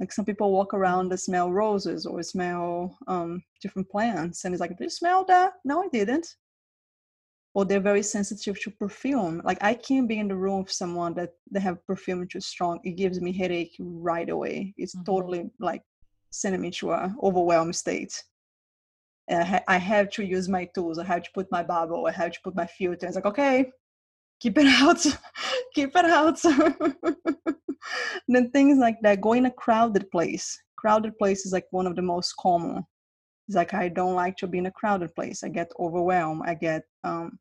[0.00, 4.44] Like some people walk around and smell roses or smell um, different plants.
[4.44, 5.54] And it's like, did you smell that?
[5.64, 6.34] No, I didn't
[7.54, 9.40] or they're very sensitive to perfume.
[9.44, 12.80] Like I can't be in the room with someone that they have perfume too strong.
[12.82, 14.74] It gives me headache right away.
[14.76, 15.04] It's mm-hmm.
[15.04, 15.82] totally like
[16.30, 18.20] sending me to a overwhelmed state.
[19.30, 20.98] I, ha- I, have to use my tools.
[20.98, 22.06] I have to put my bubble.
[22.06, 23.06] I have to put my filter.
[23.06, 23.70] It's like okay,
[24.40, 25.06] keep it out,
[25.74, 26.42] keep it out.
[28.28, 30.60] then things like that, go in a crowded place.
[30.76, 32.84] Crowded place is like one of the most common.
[33.46, 35.44] It's like I don't like to be in a crowded place.
[35.44, 36.42] I get overwhelmed.
[36.44, 37.38] I get um,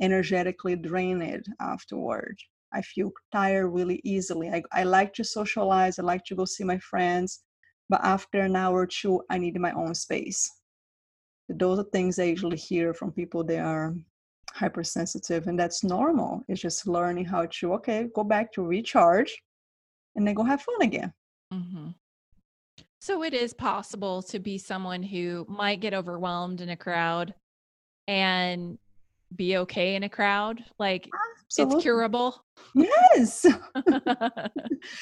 [0.00, 2.36] energetically drained afterward.
[2.72, 4.50] I feel tired really easily.
[4.50, 5.98] I, I like to socialize.
[5.98, 7.44] I like to go see my friends.
[7.88, 10.50] But after an hour or two, I need my own space.
[11.48, 13.94] Those are things I usually hear from people that are
[14.52, 16.42] hypersensitive, and that's normal.
[16.48, 19.42] It's just learning how to, okay, go back to recharge
[20.16, 21.12] and then go have fun again.
[21.52, 21.88] Mm-hmm.
[23.00, 27.34] So it is possible to be someone who might get overwhelmed in a crowd
[28.08, 28.78] and
[29.36, 30.62] be okay in a crowd.
[30.78, 31.08] Like
[31.46, 31.76] Absolutely.
[31.76, 32.44] it's curable.
[32.74, 33.44] Yes.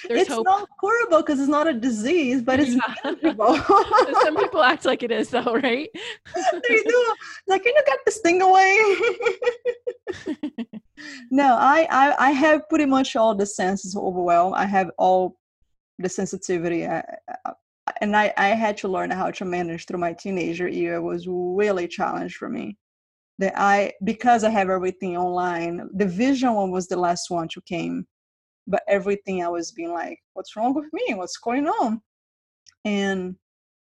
[0.05, 0.45] it's hope.
[0.45, 2.95] not curable because it's not a disease, but it's yeah.
[4.23, 5.89] Some people act like it is though, right?
[6.69, 7.15] they do.
[7.49, 8.79] Like, can you get this thing away?
[11.31, 14.55] no, I, I I have pretty much all the senses overwhelmed.
[14.57, 15.37] I have all
[15.99, 16.87] the sensitivity.
[16.87, 17.03] I,
[17.47, 17.53] I,
[18.01, 21.27] and I, I had to learn how to manage through my teenager year it was
[21.29, 22.77] really a challenge for me
[23.43, 27.61] that i because i have everything online the vision one was the last one to
[27.63, 28.07] came
[28.69, 32.01] but everything i was being like what's wrong with me what's going on
[32.85, 33.35] and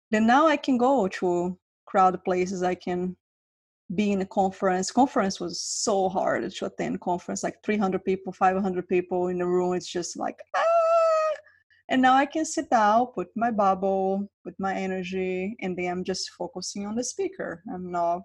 [0.10, 3.16] then now i can go to crowd places i can
[3.94, 8.88] be in a conference conference was so hard to attend conference like 300 people 500
[8.88, 10.64] people in the room it's just like ah!
[11.90, 16.04] And now I can sit down, put my bubble, put my energy, and then I'm
[16.04, 17.62] just focusing on the speaker.
[17.72, 18.22] I'm not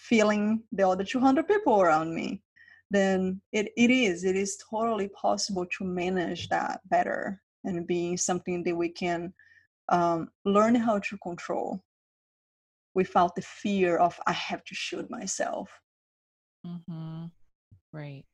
[0.00, 2.42] feeling the other 200 people around me.
[2.90, 8.64] Then it, it is, it is totally possible to manage that better and being something
[8.64, 9.32] that we can
[9.90, 11.84] um, learn how to control
[12.94, 15.70] without the fear of I have to shoot myself.
[16.66, 17.26] Mm-hmm.
[17.92, 18.24] Right.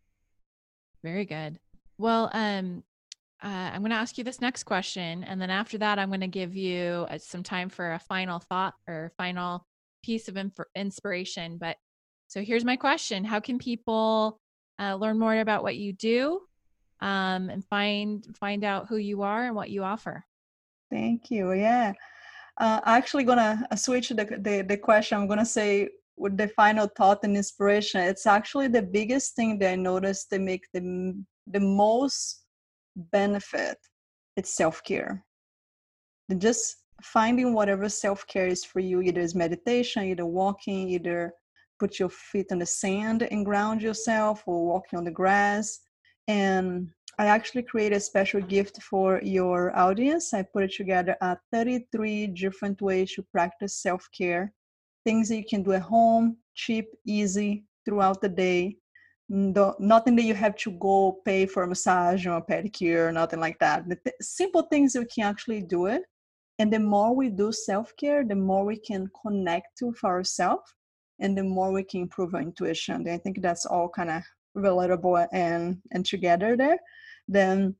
[1.02, 1.58] Very good.
[1.98, 2.82] Well, um,
[3.42, 5.24] uh, I'm going to ask you this next question.
[5.24, 8.38] And then after that, I'm going to give you uh, some time for a final
[8.38, 9.66] thought or final
[10.07, 11.59] piece of inf- inspiration.
[11.59, 11.76] But
[12.28, 14.40] so here's my question How can people
[14.78, 16.40] uh, learn more about what you do
[17.00, 20.24] um, and find find out who you are and what you offer?
[20.90, 21.52] Thank you.
[21.52, 21.92] Yeah.
[22.59, 25.18] Uh, actually gonna uh, switch the, the, the question.
[25.18, 28.00] I'm gonna say with the final thought and inspiration.
[28.00, 30.82] It's actually the biggest thing that I noticed that make the
[31.46, 32.44] the most
[32.96, 33.76] benefit
[34.36, 35.24] it's self-care
[36.38, 41.32] just finding whatever self-care is for you either is meditation either walking either
[41.78, 45.80] put your feet on the sand and ground yourself or walking on the grass
[46.28, 46.88] and
[47.18, 52.28] i actually created a special gift for your audience i put it together at 33
[52.28, 54.53] different ways to practice self-care
[55.05, 58.76] things that you can do at home cheap easy throughout the day
[59.28, 63.40] no, nothing that you have to go pay for a massage or a pedicure, nothing
[63.40, 63.84] like that.
[63.84, 66.03] Th- simple things you can actually do it.
[66.59, 70.72] And the more we do self care, the more we can connect with ourselves
[71.20, 73.09] and the more we can improve our intuition.
[73.09, 74.22] I think that's all kind of
[74.57, 76.78] relatable and, and together there.
[77.28, 77.74] Then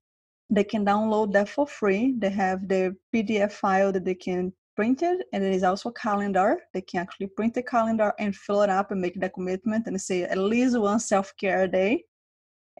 [0.51, 2.15] they can download that for free.
[2.19, 5.95] They have the PDF file that they can print it, and it is also a
[5.95, 9.87] calendar they can actually print the calendar and fill it up and make the commitment
[9.87, 12.05] and say at least one self-care day